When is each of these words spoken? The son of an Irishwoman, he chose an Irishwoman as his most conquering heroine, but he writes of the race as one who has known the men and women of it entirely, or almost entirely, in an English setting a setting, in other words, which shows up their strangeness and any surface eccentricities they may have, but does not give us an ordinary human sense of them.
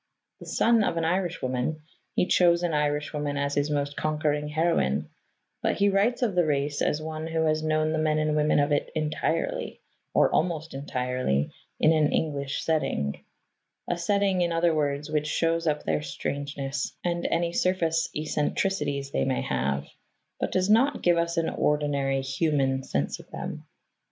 The 0.39 0.47
son 0.47 0.83
of 0.83 0.97
an 0.97 1.05
Irishwoman, 1.05 1.83
he 2.15 2.25
chose 2.25 2.63
an 2.63 2.73
Irishwoman 2.73 3.37
as 3.37 3.53
his 3.53 3.69
most 3.69 3.95
conquering 3.95 4.47
heroine, 4.47 5.11
but 5.61 5.75
he 5.75 5.89
writes 5.89 6.23
of 6.23 6.33
the 6.33 6.43
race 6.43 6.81
as 6.81 6.99
one 6.99 7.27
who 7.27 7.45
has 7.45 7.61
known 7.61 7.91
the 7.91 7.99
men 7.99 8.17
and 8.17 8.35
women 8.35 8.57
of 8.57 8.71
it 8.71 8.89
entirely, 8.95 9.79
or 10.11 10.33
almost 10.33 10.73
entirely, 10.73 11.51
in 11.79 11.93
an 11.93 12.11
English 12.11 12.63
setting 12.63 13.23
a 13.87 13.95
setting, 13.95 14.41
in 14.41 14.51
other 14.51 14.73
words, 14.73 15.11
which 15.11 15.27
shows 15.27 15.67
up 15.67 15.83
their 15.83 16.01
strangeness 16.01 16.97
and 17.03 17.27
any 17.27 17.53
surface 17.53 18.09
eccentricities 18.15 19.11
they 19.11 19.23
may 19.23 19.41
have, 19.43 19.85
but 20.39 20.51
does 20.51 20.67
not 20.67 21.03
give 21.03 21.19
us 21.19 21.37
an 21.37 21.47
ordinary 21.47 22.23
human 22.23 22.81
sense 22.81 23.19
of 23.19 23.29
them. 23.29 23.67